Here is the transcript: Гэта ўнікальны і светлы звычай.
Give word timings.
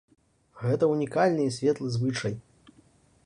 Гэта 0.61 0.83
ўнікальны 0.93 1.43
і 1.49 1.53
светлы 1.57 1.91
звычай. 1.97 2.33